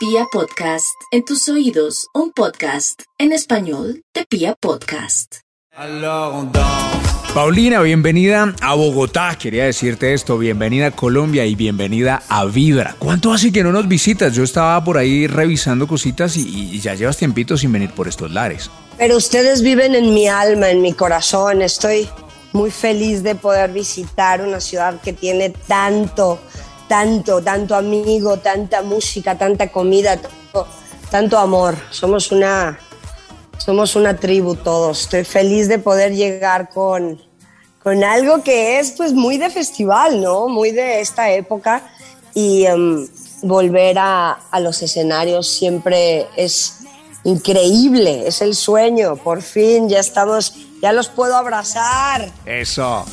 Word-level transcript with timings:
Pia 0.00 0.24
Podcast, 0.32 0.96
en 1.10 1.26
tus 1.26 1.46
oídos, 1.50 2.06
un 2.14 2.32
podcast 2.32 3.02
en 3.18 3.32
español 3.32 4.02
de 4.14 4.24
Pia 4.24 4.54
Podcast. 4.58 5.40
Paulina, 7.34 7.82
bienvenida 7.82 8.54
a 8.62 8.74
Bogotá. 8.76 9.36
Quería 9.38 9.66
decirte 9.66 10.14
esto, 10.14 10.38
bienvenida 10.38 10.86
a 10.86 10.90
Colombia 10.92 11.44
y 11.44 11.54
bienvenida 11.54 12.22
a 12.30 12.46
Vibra. 12.46 12.96
¿Cuánto 12.98 13.30
hace 13.30 13.52
que 13.52 13.62
no 13.62 13.72
nos 13.72 13.88
visitas? 13.88 14.34
Yo 14.34 14.42
estaba 14.42 14.82
por 14.82 14.96
ahí 14.96 15.26
revisando 15.26 15.86
cositas 15.86 16.34
y, 16.38 16.70
y 16.72 16.80
ya 16.80 16.94
llevas 16.94 17.18
tiempito 17.18 17.58
sin 17.58 17.70
venir 17.70 17.90
por 17.90 18.08
estos 18.08 18.30
lares. 18.30 18.70
Pero 18.96 19.18
ustedes 19.18 19.60
viven 19.60 19.94
en 19.94 20.14
mi 20.14 20.28
alma, 20.28 20.70
en 20.70 20.80
mi 20.80 20.94
corazón. 20.94 21.60
Estoy 21.60 22.08
muy 22.54 22.70
feliz 22.70 23.22
de 23.22 23.34
poder 23.34 23.70
visitar 23.70 24.40
una 24.40 24.60
ciudad 24.60 24.98
que 25.02 25.12
tiene 25.12 25.50
tanto, 25.50 26.40
tanto, 26.90 27.40
tanto 27.40 27.76
amigo, 27.76 28.38
tanta 28.38 28.82
música, 28.82 29.38
tanta 29.38 29.70
comida, 29.70 30.16
tanto, 30.16 30.66
tanto 31.08 31.38
amor. 31.38 31.76
Somos 31.92 32.32
una, 32.32 32.80
somos 33.58 33.94
una 33.94 34.16
tribu 34.16 34.56
todos. 34.56 35.02
Estoy 35.02 35.22
feliz 35.22 35.68
de 35.68 35.78
poder 35.78 36.12
llegar 36.16 36.68
con, 36.70 37.22
con 37.80 38.02
algo 38.02 38.42
que 38.42 38.80
es 38.80 38.90
pues 38.90 39.12
muy 39.12 39.38
de 39.38 39.50
festival, 39.50 40.20
¿no? 40.20 40.48
Muy 40.48 40.72
de 40.72 41.00
esta 41.00 41.30
época 41.30 41.88
y 42.34 42.64
em, 42.64 43.06
volver 43.42 43.96
a, 43.96 44.32
a 44.50 44.58
los 44.58 44.82
escenarios 44.82 45.46
siempre 45.46 46.26
es 46.34 46.78
increíble, 47.22 48.26
es 48.26 48.42
el 48.42 48.56
sueño. 48.56 49.14
Por 49.14 49.42
fin 49.42 49.88
ya 49.88 50.00
estamos, 50.00 50.54
ya 50.82 50.92
los 50.92 51.08
puedo 51.08 51.36
abrazar. 51.36 52.28
Eso. 52.44 53.06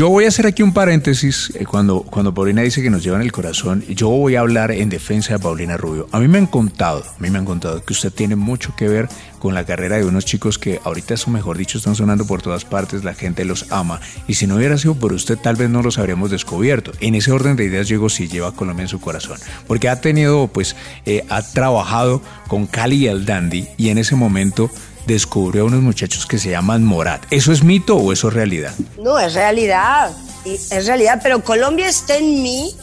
Yo 0.00 0.08
voy 0.08 0.24
a 0.24 0.28
hacer 0.28 0.46
aquí 0.46 0.62
un 0.62 0.72
paréntesis. 0.72 1.52
eh, 1.56 1.66
Cuando, 1.66 2.00
cuando 2.00 2.32
Paulina 2.32 2.62
dice 2.62 2.80
que 2.80 2.88
nos 2.88 3.02
llevan 3.02 3.20
el 3.20 3.32
corazón, 3.32 3.84
yo 3.86 4.08
voy 4.08 4.34
a 4.34 4.40
hablar 4.40 4.70
en 4.70 4.88
defensa 4.88 5.34
de 5.34 5.38
Paulina 5.40 5.76
Rubio. 5.76 6.08
A 6.10 6.18
mí 6.20 6.26
me 6.26 6.38
han 6.38 6.46
contado, 6.46 7.04
a 7.04 7.20
mí 7.22 7.28
me 7.28 7.36
han 7.36 7.44
contado 7.44 7.84
que 7.84 7.92
usted 7.92 8.10
tiene 8.10 8.34
mucho 8.34 8.74
que 8.74 8.88
ver 8.88 9.10
con 9.38 9.52
la 9.52 9.66
carrera 9.66 9.98
de 9.98 10.06
unos 10.06 10.24
chicos 10.24 10.58
que 10.58 10.80
ahorita, 10.84 11.12
eso 11.12 11.30
mejor 11.30 11.58
dicho, 11.58 11.76
están 11.76 11.96
sonando 11.96 12.26
por 12.26 12.40
todas 12.40 12.64
partes, 12.64 13.04
la 13.04 13.12
gente 13.12 13.44
los 13.44 13.70
ama. 13.72 14.00
Y 14.26 14.36
si 14.36 14.46
no 14.46 14.56
hubiera 14.56 14.78
sido 14.78 14.94
por 14.94 15.12
usted, 15.12 15.36
tal 15.36 15.56
vez 15.56 15.68
no 15.68 15.82
los 15.82 15.98
habríamos 15.98 16.30
descubierto. 16.30 16.92
En 17.00 17.14
ese 17.14 17.30
orden 17.30 17.56
de 17.56 17.66
ideas, 17.66 17.86
llegó 17.86 18.08
si 18.08 18.26
lleva 18.26 18.48
a 18.48 18.52
Colombia 18.52 18.84
en 18.84 18.88
su 18.88 19.02
corazón. 19.02 19.36
Porque 19.66 19.90
ha 19.90 20.00
tenido, 20.00 20.48
pues, 20.48 20.76
eh, 21.04 21.26
ha 21.28 21.42
trabajado 21.42 22.22
con 22.48 22.66
Cali 22.66 23.04
y 23.04 23.08
el 23.08 23.26
Dandy 23.26 23.68
y 23.76 23.90
en 23.90 23.98
ese 23.98 24.16
momento 24.16 24.70
descubrió 25.06 25.62
a 25.62 25.66
unos 25.66 25.82
muchachos 25.82 26.26
que 26.26 26.38
se 26.38 26.50
llaman 26.50 26.84
Morat. 26.84 27.24
¿Eso 27.30 27.52
es 27.52 27.62
mito 27.62 27.96
o 27.96 28.12
eso 28.12 28.28
es 28.28 28.34
realidad? 28.34 28.74
No, 28.98 29.18
es 29.18 29.34
realidad, 29.34 30.12
es 30.44 30.86
realidad, 30.86 31.20
pero 31.22 31.42
Colombia 31.42 31.88
está 31.88 32.16
en 32.16 32.42
mí 32.42 32.74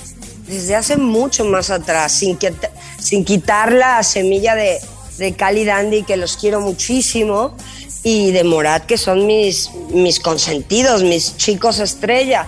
desde 0.48 0.76
hace 0.76 0.98
mucho 0.98 1.46
más 1.46 1.70
atrás, 1.70 2.12
sin, 2.12 2.38
que, 2.38 2.54
sin 3.00 3.26
quitar 3.26 3.72
la 3.74 4.02
semilla 4.04 4.56
de, 4.56 4.80
de 5.18 5.34
Cali 5.34 5.66
Dandy, 5.66 6.04
que 6.04 6.18
los 6.18 6.38
quiero 6.38 6.62
muchísimo, 6.62 7.56
y 8.04 8.32
de 8.32 8.44
Morat, 8.44 8.86
que 8.86 8.98
son 8.98 9.28
mis, 9.28 9.70
mis 9.90 10.20
consentidos, 10.20 11.04
mis 11.04 11.36
chicos 11.36 11.80
estrella. 11.80 12.48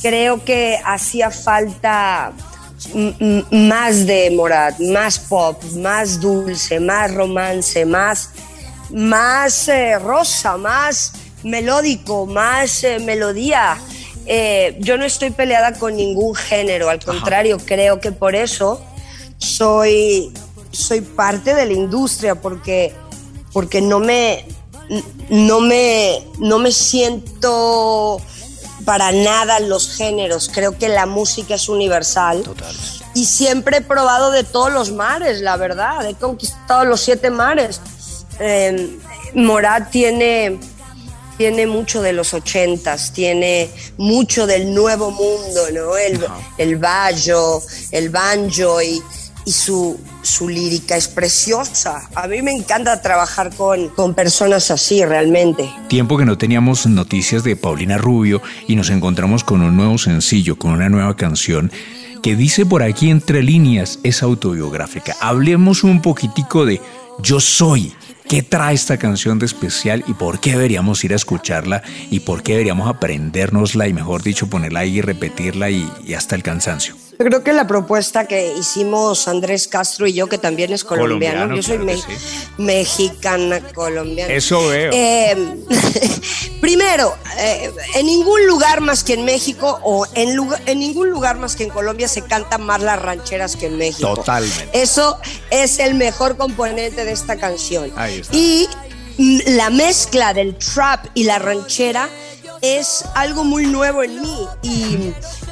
Creo 0.00 0.44
que 0.44 0.78
hacía 0.84 1.30
falta 1.30 2.32
más 3.50 4.06
de 4.06 4.30
Morat, 4.30 4.78
más 4.80 5.18
pop, 5.18 5.62
más 5.76 6.20
dulce, 6.20 6.80
más 6.80 7.12
romance, 7.12 7.84
más, 7.84 8.30
más 8.90 9.68
eh, 9.68 9.98
rosa, 9.98 10.56
más 10.56 11.12
melódico, 11.42 12.26
más 12.26 12.84
eh, 12.84 12.98
melodía. 12.98 13.78
Eh, 14.26 14.76
yo 14.80 14.96
no 14.96 15.04
estoy 15.04 15.30
peleada 15.30 15.74
con 15.74 15.96
ningún 15.96 16.34
género, 16.34 16.88
al 16.88 17.04
contrario, 17.04 17.58
creo 17.64 18.00
que 18.00 18.10
por 18.10 18.34
eso 18.34 18.80
soy, 19.38 20.32
soy 20.70 21.02
parte 21.02 21.54
de 21.54 21.66
la 21.66 21.72
industria, 21.72 22.34
porque, 22.34 22.94
porque 23.52 23.82
no, 23.82 24.00
me, 24.00 24.46
no, 25.28 25.60
me, 25.60 26.26
no 26.38 26.58
me 26.58 26.72
siento 26.72 28.20
para 28.84 29.12
nada 29.12 29.60
los 29.60 29.94
géneros. 29.94 30.50
Creo 30.52 30.78
que 30.78 30.88
la 30.88 31.06
música 31.06 31.54
es 31.54 31.68
universal. 31.68 32.42
Y 33.14 33.26
siempre 33.26 33.78
he 33.78 33.80
probado 33.80 34.30
de 34.30 34.44
todos 34.44 34.72
los 34.72 34.92
mares, 34.92 35.40
la 35.40 35.56
verdad. 35.56 36.06
He 36.06 36.14
conquistado 36.14 36.84
los 36.84 37.00
siete 37.00 37.30
mares. 37.30 37.80
Eh, 38.40 38.98
Morat 39.34 39.90
tiene, 39.90 40.58
tiene 41.36 41.66
mucho 41.66 42.02
de 42.02 42.12
los 42.12 42.34
ochentas, 42.34 43.12
tiene 43.12 43.70
mucho 43.96 44.46
del 44.46 44.74
nuevo 44.74 45.10
mundo, 45.10 45.62
¿no? 45.72 45.96
El, 45.96 46.24
el 46.58 46.76
bajo, 46.76 47.62
el 47.90 48.10
banjo 48.10 48.80
y, 48.82 49.02
y 49.44 49.52
su, 49.52 49.98
su 50.22 50.48
lírica 50.48 50.96
es 50.96 51.08
preciosa. 51.08 52.08
A 52.14 52.26
mí 52.28 52.42
me 52.42 52.52
encanta 52.52 53.02
trabajar 53.02 53.54
con, 53.54 53.88
con 53.88 54.14
personas 54.14 54.70
así, 54.70 55.04
realmente. 55.04 55.68
Tiempo 55.88 56.16
que 56.16 56.24
no 56.24 56.38
teníamos 56.38 56.86
noticias 56.86 57.44
de 57.44 57.56
Paulina 57.56 57.98
Rubio 57.98 58.40
y 58.68 58.76
nos 58.76 58.90
encontramos 58.90 59.44
con 59.44 59.62
un 59.62 59.76
nuevo 59.76 59.98
sencillo, 59.98 60.56
con 60.56 60.72
una 60.72 60.88
nueva 60.88 61.16
canción 61.16 61.70
que 62.22 62.36
dice 62.36 62.64
por 62.64 62.82
aquí 62.82 63.10
entre 63.10 63.42
líneas 63.42 63.98
es 64.02 64.22
autobiográfica. 64.22 65.14
Hablemos 65.20 65.84
un 65.84 66.00
poquitico 66.00 66.64
de 66.64 66.80
Yo 67.18 67.38
Soy. 67.38 67.92
¿Qué 68.34 68.42
trae 68.42 68.74
esta 68.74 68.96
canción 68.96 69.38
de 69.38 69.46
especial 69.46 70.02
y 70.08 70.14
por 70.14 70.40
qué 70.40 70.50
deberíamos 70.50 71.04
ir 71.04 71.12
a 71.12 71.14
escucharla 71.14 71.84
y 72.10 72.18
por 72.18 72.42
qué 72.42 72.54
deberíamos 72.54 72.88
aprendérnosla 72.88 73.86
y 73.86 73.92
mejor 73.92 74.24
dicho 74.24 74.50
ponerla 74.50 74.80
ahí 74.80 74.98
y 74.98 75.00
repetirla 75.02 75.70
y, 75.70 75.88
y 76.04 76.14
hasta 76.14 76.34
el 76.34 76.42
cansancio? 76.42 76.96
Yo 77.18 77.24
creo 77.26 77.44
que 77.44 77.52
la 77.52 77.66
propuesta 77.66 78.26
que 78.26 78.54
hicimos 78.58 79.28
Andrés 79.28 79.68
Castro 79.68 80.06
y 80.06 80.12
yo, 80.14 80.26
que 80.26 80.36
también 80.38 80.72
es 80.72 80.82
colombiano, 80.84 81.42
Colombiano, 81.48 81.56
yo 81.56 81.62
soy 81.62 81.78
claro 81.78 82.02
que 82.02 82.12
me- 82.12 82.18
sí. 82.18 82.24
mexicana 82.58 83.60
colombiana. 83.72 84.32
Eso 84.34 84.66
veo. 84.66 84.90
Eh, 84.92 85.36
primero, 86.60 87.14
eh, 87.38 87.70
en 87.94 88.06
ningún 88.06 88.46
lugar 88.46 88.80
más 88.80 89.04
que 89.04 89.14
en 89.14 89.24
México 89.24 89.78
o 89.82 90.06
en, 90.14 90.34
lugar- 90.34 90.60
en 90.66 90.78
ningún 90.80 91.10
lugar 91.10 91.36
más 91.38 91.56
que 91.56 91.64
en 91.64 91.70
Colombia 91.70 92.08
se 92.08 92.22
cantan 92.22 92.62
más 92.62 92.80
las 92.82 93.00
rancheras 93.00 93.56
que 93.56 93.66
en 93.66 93.78
México. 93.78 94.14
Totalmente. 94.14 94.68
Eso 94.72 95.18
es 95.50 95.78
el 95.78 95.94
mejor 95.94 96.36
componente 96.36 97.04
de 97.04 97.12
esta 97.12 97.36
canción. 97.36 97.92
Ahí 97.96 98.20
está. 98.20 98.34
Y 98.36 98.68
mm, 99.18 99.38
la 99.56 99.70
mezcla 99.70 100.34
del 100.34 100.56
trap 100.56 101.06
y 101.14 101.24
la 101.24 101.38
ranchera 101.38 102.08
es 102.64 103.04
algo 103.14 103.44
muy 103.44 103.66
nuevo 103.66 104.02
en 104.02 104.20
mí 104.20 104.48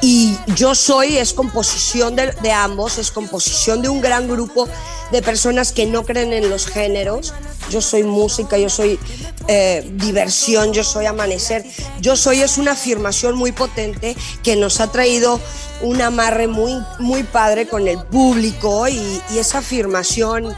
y, 0.01 0.37
yo 0.57 0.75
soy, 0.75 1.17
es 1.17 1.33
composición 1.33 2.17
de, 2.17 2.53
ambos, 2.53 2.99
es 2.99 3.11
composición 3.11 3.83
de 3.83 3.89
un 3.89 4.01
gran 4.01 4.27
grupo 4.29 4.69
de 5.13 5.23
personas 5.23 5.73
que 5.73 5.87
no 5.87 6.05
creen 6.05 6.33
en 6.33 6.51
los 6.51 6.67
géneros. 6.67 7.33
Yo 7.71 7.81
soy 7.81 8.03
música, 8.03 8.59
yo 8.59 8.69
soy 8.69 8.99
eh, 9.47 9.89
diversión, 9.95 10.73
yo 10.73 10.83
soy 10.83 11.07
amanecer. 11.07 11.65
Yo 12.01 12.17
soy 12.17 12.41
es 12.41 12.59
una 12.59 12.73
afirmación 12.73 13.37
muy 13.37 13.53
potente 13.53 14.17
que 14.43 14.57
nos 14.57 14.81
ha 14.81 14.91
traído 14.91 15.41
un 15.83 16.03
amarre 16.03 16.49
muy, 16.49 16.77
muy 16.99 17.23
padre 17.23 17.69
con 17.69 17.87
el 17.87 17.99
público 17.99 18.89
y 18.89 19.23
esa 19.39 19.59
afirmación 19.59 20.55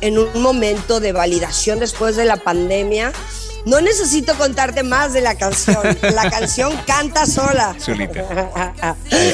en 0.00 0.18
un 0.18 0.42
momento 0.42 1.00
de 1.00 1.12
validación 1.12 1.78
después 1.78 2.16
de 2.16 2.24
la 2.24 2.36
pandemia. 2.36 3.12
No 3.66 3.80
necesito 3.80 4.34
contarte 4.34 4.82
más 4.82 5.12
de 5.12 5.20
la 5.20 5.34
canción. 5.34 5.78
La 6.14 6.30
canción 6.30 6.72
canta 6.86 7.26
sola. 7.26 7.74
Solita. 7.78 8.24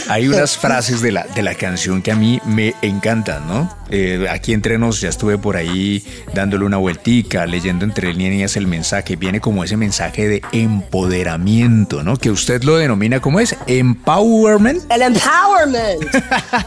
Hay 0.09 0.29
unas 0.29 0.57
frases 0.57 1.01
de 1.01 1.13
la, 1.13 1.25
de 1.25 1.43
la 1.43 1.55
canción 1.55 2.03
que 2.03 2.13
a 2.13 2.17
mí 2.17 2.41
me 2.45 2.75
encantan, 2.83 3.47
¿no? 3.47 3.75
Eh, 3.89 4.27
aquí 4.29 4.53
entre 4.53 4.79
nos 4.79 5.01
ya 5.01 5.09
estuve 5.09 5.39
por 5.39 5.57
ahí 5.57 6.05
dándole 6.35 6.65
una 6.65 6.77
vueltica, 6.77 7.47
leyendo 7.47 7.85
entre 7.85 8.13
líneas 8.13 8.57
el 8.57 8.67
mensaje. 8.67 9.17
Viene 9.17 9.41
como 9.41 9.63
ese 9.63 9.77
mensaje 9.77 10.27
de 10.29 10.43
empoderamiento, 10.53 12.03
¿no? 12.03 12.17
Que 12.17 12.31
usted 12.31 12.63
lo 12.65 12.77
denomina 12.77 13.21
como 13.21 13.41
es 13.41 13.57
empowerment. 13.67 14.91
El 14.91 15.03
empowerment. 15.03 16.05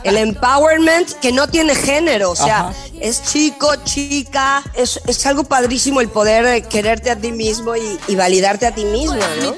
El 0.03 0.17
empowerment 0.17 1.09
que 1.21 1.31
no 1.31 1.47
tiene 1.47 1.75
género. 1.75 2.31
O 2.31 2.35
sea, 2.35 2.59
Ajá. 2.59 2.73
Es 3.01 3.23
chico, 3.23 3.69
chica. 3.83 4.63
Es, 4.73 4.99
es 5.07 5.25
algo 5.25 5.43
padrísimo 5.43 6.01
el 6.01 6.09
poder 6.09 6.45
eh, 6.45 6.61
quererte 6.61 7.09
a 7.11 7.15
ti 7.15 7.31
mismo 7.31 7.75
y, 7.75 7.99
y 8.07 8.15
validarte 8.15 8.67
a 8.67 8.75
ti 8.75 8.85
mismo, 8.85 9.15
¿no? 9.41 9.53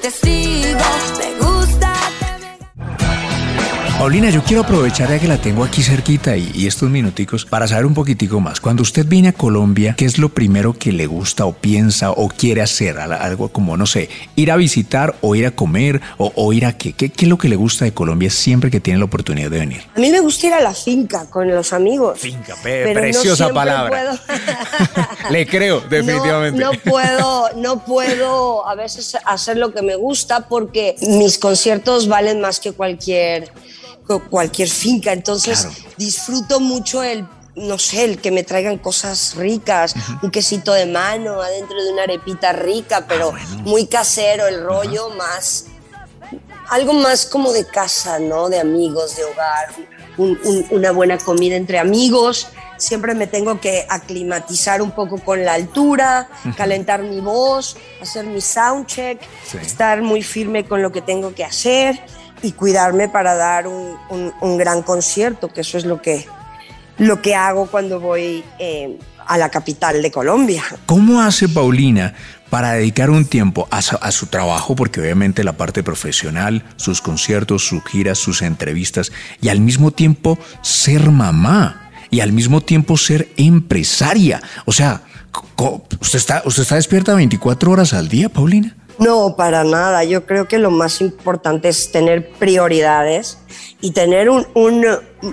Paulina, 4.02 4.30
yo 4.30 4.42
quiero 4.42 4.62
aprovechar 4.62 5.08
ya 5.10 5.20
que 5.20 5.28
la 5.28 5.38
tengo 5.38 5.62
aquí 5.62 5.80
cerquita 5.80 6.36
y, 6.36 6.50
y 6.56 6.66
estos 6.66 6.90
minuticos 6.90 7.44
para 7.46 7.68
saber 7.68 7.86
un 7.86 7.94
poquitico 7.94 8.40
más. 8.40 8.60
Cuando 8.60 8.82
usted 8.82 9.06
viene 9.06 9.28
a 9.28 9.32
Colombia, 9.32 9.94
¿qué 9.96 10.04
es 10.06 10.18
lo 10.18 10.28
primero 10.28 10.72
que 10.72 10.90
le 10.90 11.06
gusta 11.06 11.44
o 11.46 11.52
piensa 11.52 12.10
o 12.10 12.26
quiere 12.26 12.62
hacer? 12.62 12.98
Al- 12.98 13.12
Algo 13.12 13.50
como, 13.50 13.76
no 13.76 13.86
sé, 13.86 14.08
ir 14.34 14.50
a 14.50 14.56
visitar 14.56 15.14
o 15.20 15.36
ir 15.36 15.46
a 15.46 15.52
comer 15.52 16.00
o, 16.18 16.32
o 16.34 16.52
ir 16.52 16.66
a 16.66 16.76
qué? 16.76 16.94
qué. 16.94 17.10
¿Qué 17.10 17.26
es 17.26 17.28
lo 17.28 17.38
que 17.38 17.48
le 17.48 17.54
gusta 17.54 17.84
de 17.84 17.94
Colombia 17.94 18.28
siempre 18.28 18.72
que 18.72 18.80
tiene 18.80 18.98
la 18.98 19.04
oportunidad 19.04 19.50
de 19.52 19.60
venir? 19.60 19.82
A 19.94 20.00
mí 20.00 20.10
me 20.10 20.18
gusta 20.18 20.48
ir 20.48 20.54
a 20.54 20.60
la 20.60 20.74
finca 20.74 21.26
con 21.30 21.46
los 21.48 21.72
amigos. 21.72 22.18
Finca, 22.18 22.56
pe- 22.56 22.82
pero 22.82 22.94
no 22.94 23.00
preciosa 23.02 23.36
siempre 23.36 23.54
palabra. 23.54 24.18
puedo- 24.26 25.30
Le 25.30 25.46
creo, 25.46 25.80
definitivamente. 25.88 26.58
No, 26.60 26.72
no 26.72 26.78
puedo, 26.80 27.48
no 27.54 27.84
puedo 27.84 28.68
a 28.68 28.74
veces 28.74 29.16
hacer 29.24 29.58
lo 29.58 29.72
que 29.72 29.82
me 29.82 29.94
gusta 29.94 30.48
porque 30.48 30.96
mis 31.02 31.38
conciertos 31.38 32.08
valen 32.08 32.40
más 32.40 32.58
que 32.58 32.72
cualquier, 32.72 33.44
cu- 33.52 33.60
cualquier 34.30 34.68
finca. 34.68 35.12
Entonces 35.12 35.60
Claro. 35.66 35.76
disfruto 35.96 36.60
mucho 36.60 37.02
el, 37.02 37.26
no 37.54 37.78
sé, 37.78 38.04
el 38.04 38.18
que 38.20 38.30
me 38.30 38.42
traigan 38.44 38.78
cosas 38.78 39.34
ricas, 39.36 39.94
un 40.22 40.30
quesito 40.30 40.72
de 40.72 40.86
mano 40.86 41.40
adentro 41.42 41.82
de 41.82 41.92
una 41.92 42.02
arepita 42.04 42.52
rica, 42.52 43.06
pero 43.08 43.32
Ah, 43.36 43.44
muy 43.64 43.86
casero 43.86 44.46
el 44.46 44.62
rollo, 44.64 45.10
más 45.10 45.66
algo 46.70 46.94
más 46.94 47.26
como 47.26 47.52
de 47.52 47.66
casa, 47.66 48.18
¿no? 48.18 48.48
De 48.48 48.58
amigos, 48.58 49.16
de 49.16 49.24
hogar, 49.24 49.68
un- 50.16 50.38
un- 50.44 50.66
una 50.70 50.90
buena 50.90 51.18
comida 51.18 51.54
entre 51.56 51.78
amigos. 51.78 52.46
Siempre 52.78 53.14
me 53.14 53.26
tengo 53.26 53.60
que 53.60 53.84
aclimatizar 53.90 54.80
un 54.80 54.90
poco 54.92 55.18
con 55.18 55.44
la 55.44 55.52
altura, 55.54 56.28
calentar 56.56 57.02
mi 57.02 57.20
voz, 57.20 57.76
hacer 58.00 58.24
mi 58.24 58.40
sound 58.40 58.86
check, 58.86 59.20
Sí. 59.46 59.58
estar 59.60 60.00
muy 60.00 60.22
firme 60.22 60.64
con 60.66 60.80
lo 60.80 60.90
que 60.90 61.02
tengo 61.02 61.34
que 61.34 61.44
hacer 61.44 62.00
y 62.42 62.52
cuidarme 62.52 63.08
para 63.08 63.34
dar 63.34 63.66
un, 63.66 63.96
un- 64.40 64.58
gran 64.58 64.82
concierto, 64.82 65.48
que 65.52 65.60
eso 65.62 65.78
es 65.78 65.84
lo 65.84 66.00
que, 66.02 66.26
lo 66.98 67.22
que 67.22 67.34
hago 67.34 67.66
cuando 67.66 68.00
voy 68.00 68.44
eh, 68.58 68.98
a 69.26 69.38
la 69.38 69.48
capital 69.48 70.02
de 70.02 70.10
Colombia. 70.10 70.62
¿Cómo 70.86 71.20
hace 71.22 71.48
Paulina 71.48 72.14
para 72.50 72.72
dedicar 72.72 73.08
un 73.10 73.24
tiempo 73.24 73.66
a 73.70 73.80
su, 73.80 74.26
trabajo? 74.26 74.74
Porque 74.76 75.00
obviamente 75.00 75.44
la 75.44 75.52
parte 75.56 75.82
profesional, 75.82 76.64
sus 76.76 77.00
conciertos, 77.00 77.64
sus 77.66 77.82
giras, 77.84 78.18
sus 78.18 78.42
entrevistas, 78.42 79.12
y 79.40 79.48
al 79.48 79.60
mismo 79.60 79.90
tiempo 79.92 80.38
ser 80.62 81.10
mamá, 81.10 81.90
y 82.10 82.20
al 82.20 82.32
mismo 82.32 82.60
tiempo 82.60 82.98
ser 82.98 83.28
empresaria. 83.38 84.42
O 84.66 84.72
sea, 84.72 85.00
¿usted 86.00 86.18
está, 86.18 86.42
usted 86.44 86.62
está 86.62 86.74
despierta 86.74 87.14
24 87.14 87.70
horas 87.70 87.94
al 87.94 88.08
día, 88.08 88.28
Paulina? 88.28 88.76
No, 88.98 89.36
para 89.36 89.64
nada. 89.64 90.04
Yo 90.04 90.26
creo 90.26 90.46
que 90.46 90.58
lo 90.58 90.70
más 90.70 91.00
importante 91.00 91.68
es 91.68 91.90
tener 91.90 92.30
prioridades 92.32 93.38
y 93.80 93.90
tener 93.92 94.30
un, 94.30 94.46
un, 94.54 94.84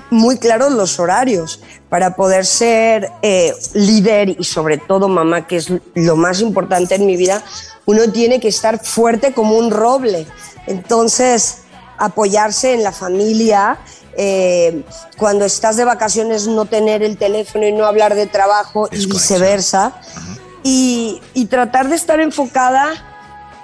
muy 0.10 0.38
claros 0.38 0.72
los 0.74 1.00
horarios 1.00 1.62
para 1.90 2.16
poder 2.16 2.46
ser 2.46 3.12
eh, 3.22 3.54
líder 3.74 4.30
y 4.30 4.44
sobre 4.44 4.78
todo 4.78 5.08
mamá, 5.08 5.46
que 5.48 5.58
es 5.58 5.72
lo 5.94 6.16
más 6.16 6.42
importante 6.42 6.96
en 6.96 7.06
mi 7.06 7.16
vida. 7.18 7.44
Uno 7.86 8.12
tiene 8.12 8.40
que 8.40 8.48
estar 8.48 8.84
fuerte 8.84 9.34
como 9.34 9.56
un 9.58 9.72
roble. 9.72 10.26
Entonces, 10.68 11.60
apoyarse 11.98 12.74
en 12.74 12.84
la 12.84 12.92
familia. 12.92 13.78
eh, 14.18 14.84
cuando 15.18 15.46
estás 15.46 15.78
de 15.78 15.86
vacaciones, 15.86 16.48
no 16.48 16.66
tener 16.66 17.04
el 17.04 17.18
teléfono 17.18 17.66
y 17.68 17.72
no 17.72 17.86
hablar 17.86 18.16
de 18.16 18.26
trabajo 18.26 18.90
y 18.92 19.06
viceversa. 19.06 19.94
Y, 20.64 21.22
y 21.34 21.46
tratar 21.46 21.88
de 21.88 21.96
estar 21.96 22.20
enfocada 22.20 23.09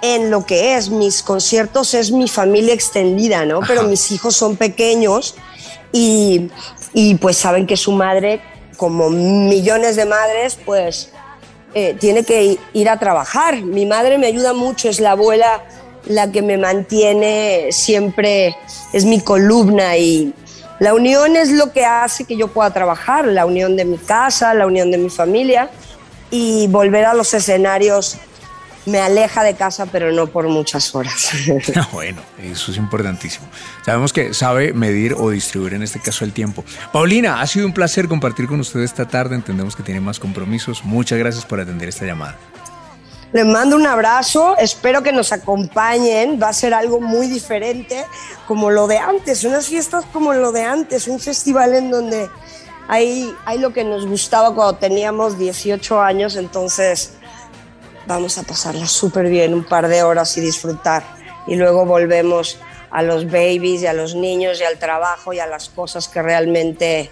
en 0.02 0.30
lo 0.30 0.44
que 0.44 0.76
es. 0.76 0.90
Mis 0.90 1.22
conciertos 1.22 1.94
es 1.94 2.10
mi 2.12 2.28
familia 2.28 2.74
extendida, 2.74 3.44
¿no? 3.44 3.60
Pero 3.60 3.80
Ajá. 3.80 3.88
mis 3.88 4.10
hijos 4.10 4.36
son 4.36 4.56
pequeños 4.56 5.34
y, 5.92 6.50
y 6.92 7.14
pues 7.16 7.36
saben 7.36 7.66
que 7.66 7.76
su 7.76 7.92
madre, 7.92 8.40
como 8.76 9.10
millones 9.10 9.96
de 9.96 10.04
madres, 10.04 10.58
pues 10.64 11.10
eh, 11.74 11.96
tiene 11.98 12.24
que 12.24 12.58
ir 12.72 12.88
a 12.88 12.98
trabajar. 12.98 13.62
Mi 13.62 13.86
madre 13.86 14.18
me 14.18 14.26
ayuda 14.26 14.52
mucho, 14.52 14.88
es 14.88 15.00
la 15.00 15.12
abuela 15.12 15.64
la 16.06 16.30
que 16.30 16.40
me 16.40 16.56
mantiene 16.56 17.68
siempre, 17.70 18.56
es 18.92 19.04
mi 19.04 19.20
columna 19.20 19.96
y 19.96 20.32
la 20.78 20.94
unión 20.94 21.36
es 21.36 21.50
lo 21.50 21.72
que 21.72 21.84
hace 21.84 22.24
que 22.24 22.36
yo 22.36 22.48
pueda 22.48 22.70
trabajar, 22.72 23.26
la 23.26 23.46
unión 23.46 23.76
de 23.76 23.84
mi 23.84 23.98
casa, 23.98 24.54
la 24.54 24.66
unión 24.66 24.90
de 24.90 24.98
mi 24.98 25.10
familia 25.10 25.70
y 26.30 26.66
volver 26.68 27.06
a 27.06 27.14
los 27.14 27.32
escenarios 27.34 28.18
me 28.86 29.00
aleja 29.00 29.42
de 29.42 29.54
casa, 29.54 29.86
pero 29.86 30.12
no 30.12 30.28
por 30.28 30.48
muchas 30.48 30.94
horas. 30.94 31.30
Ah, 31.76 31.88
bueno, 31.92 32.22
eso 32.42 32.70
es 32.70 32.78
importantísimo. 32.78 33.46
Sabemos 33.84 34.12
que 34.12 34.32
sabe 34.32 34.72
medir 34.72 35.14
o 35.14 35.30
distribuir 35.30 35.74
en 35.74 35.82
este 35.82 36.00
caso 36.00 36.24
el 36.24 36.32
tiempo. 36.32 36.64
Paulina, 36.92 37.40
ha 37.40 37.46
sido 37.46 37.66
un 37.66 37.74
placer 37.74 38.08
compartir 38.08 38.46
con 38.46 38.60
usted 38.60 38.80
esta 38.80 39.06
tarde. 39.06 39.34
Entendemos 39.34 39.76
que 39.76 39.82
tiene 39.82 40.00
más 40.00 40.18
compromisos. 40.18 40.84
Muchas 40.84 41.18
gracias 41.18 41.44
por 41.44 41.60
atender 41.60 41.88
esta 41.88 42.06
llamada. 42.06 42.36
Les 43.32 43.44
mando 43.44 43.76
un 43.76 43.86
abrazo, 43.86 44.56
espero 44.56 45.02
que 45.02 45.12
nos 45.12 45.32
acompañen, 45.32 46.40
va 46.40 46.48
a 46.48 46.52
ser 46.52 46.72
algo 46.72 47.00
muy 47.00 47.26
diferente, 47.26 48.06
como 48.46 48.70
lo 48.70 48.86
de 48.86 48.98
antes, 48.98 49.44
unas 49.44 49.66
fiestas 49.66 50.04
como 50.12 50.32
lo 50.32 50.52
de 50.52 50.62
antes, 50.62 51.08
un 51.08 51.18
festival 51.18 51.74
en 51.74 51.90
donde 51.90 52.30
hay, 52.88 53.34
hay 53.44 53.58
lo 53.58 53.72
que 53.72 53.84
nos 53.84 54.06
gustaba 54.06 54.54
cuando 54.54 54.76
teníamos 54.76 55.38
18 55.38 56.00
años, 56.00 56.36
entonces 56.36 57.15
vamos 58.06 58.38
a 58.38 58.42
pasarla 58.42 58.86
súper 58.86 59.28
bien 59.28 59.54
un 59.54 59.64
par 59.64 59.88
de 59.88 60.02
horas 60.02 60.36
y 60.36 60.40
disfrutar. 60.40 61.04
Y 61.46 61.56
luego 61.56 61.84
volvemos 61.84 62.58
a 62.90 63.02
los 63.02 63.26
babies 63.26 63.82
y 63.82 63.86
a 63.86 63.92
los 63.92 64.14
niños 64.14 64.60
y 64.60 64.64
al 64.64 64.78
trabajo 64.78 65.32
y 65.32 65.38
a 65.38 65.46
las 65.46 65.68
cosas 65.68 66.08
que 66.08 66.22
realmente, 66.22 67.10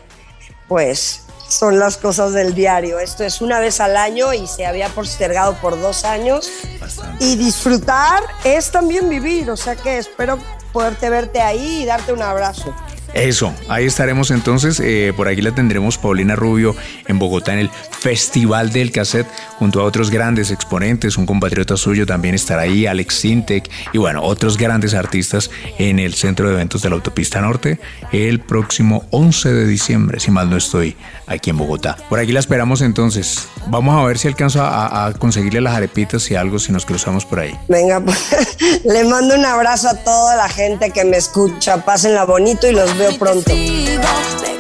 pues, 0.69 1.23
son 1.49 1.79
las 1.79 1.97
cosas 1.97 2.33
del 2.33 2.55
diario. 2.55 2.99
Esto 2.99 3.25
es 3.25 3.41
una 3.41 3.61
vez 3.61 3.81
al 3.81 3.97
año 3.97 4.33
y 4.33 4.47
se 4.47 4.67
había 4.67 4.89
postergado 4.89 5.55
por 5.61 5.81
dos 5.81 6.05
años. 6.05 6.51
Bastante. 6.81 7.25
Y 7.25 7.37
disfrutar 7.37 8.23
es 8.45 8.71
también 8.71 9.09
vivir, 9.09 9.51
o 9.51 9.57
sea 9.57 9.77
que 9.77 9.99
espero 9.99 10.39
poderte 10.73 11.11
verte 11.11 11.41
ahí 11.41 11.83
y 11.83 11.85
darte 11.85 12.13
un 12.13 12.23
abrazo. 12.23 12.75
Eso, 13.15 13.55
ahí 13.69 13.87
estaremos 13.87 14.31
entonces. 14.31 14.81
eh, 14.81 15.13
por 15.17 15.29
aquí 15.29 15.41
la 15.41 15.55
tendremos 15.55 15.99
Paulina 15.99 16.35
Rubio 16.35 16.75
en 17.07 17.19
Bogotá 17.19 17.53
en 17.53 17.61
el 17.61 17.71
Festival 17.71 18.73
del 18.73 18.91
Cassette 18.91 19.29
junto 19.59 19.81
a 19.81 19.85
otros 19.85 20.11
grandes 20.11 20.51
exponentes. 20.51 21.17
Un 21.17 21.25
compatriota 21.25 21.77
suyo 21.77 22.07
también 22.07 22.35
estará 22.35 22.63
ahí, 22.63 22.87
Alex 22.87 23.15
Sintek 23.15 23.71
y 23.93 23.99
bueno, 23.99 24.23
otros 24.23 24.59
grandes 24.59 24.95
artistas 24.95 25.51
en 25.79 25.99
el 26.01 26.15
Centro 26.15 26.49
de 26.49 26.55
Eventos 26.55 26.83
de 26.83 26.91
la 26.91 26.97
Autopista 26.97 27.41
Norte 27.41 27.79
el 28.13 28.41
próximo 28.41 29.05
11 29.11 29.53
de 29.53 29.67
diciembre, 29.67 30.21
si 30.21 30.31
mal 30.31 30.51
no 30.51 30.57
estoy, 30.57 30.97
aquí 31.27 31.51
en 31.51 31.57
Bogotá. 31.59 31.97
Por 32.09 32.19
aquí 32.19 32.33
la 32.33 32.41
esperamos 32.41 32.81
entonces. 32.83 33.49
Vamos 33.69 33.97
a 33.97 34.05
ver 34.07 34.19
si 34.19 34.29
alcanzo 34.29 34.63
a, 34.63 35.07
a 35.07 35.13
conseguirle 35.15 35.61
las 35.61 35.75
arepitas 35.75 36.31
y 36.31 36.35
algo 36.35 36.59
si 36.59 36.73
nos 36.73 36.85
cruzamos 36.85 37.25
por 37.25 37.39
ahí. 37.41 37.55
Venga, 37.69 38.01
pues, 38.01 38.19
le 38.85 39.05
mando 39.05 39.35
un 39.37 39.45
abrazo 39.45 39.89
a 39.89 39.95
toda 39.95 40.37
la 40.37 40.49
gente 40.49 40.91
que 40.91 41.05
me 41.05 41.17
escucha. 41.17 41.85
Pásenla 41.85 42.25
bonito 42.25 42.69
y 42.69 42.73
los 42.73 42.97
veo 42.99 43.04
pronto. 43.13 43.45
Testigo 43.45 44.03
de 44.43 44.54